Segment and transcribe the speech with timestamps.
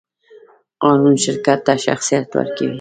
[0.83, 2.69] قانون شرکت ته شخصیت ورکوي.